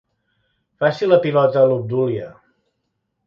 [0.83, 2.31] Faci la pilota a l'Obdúlia.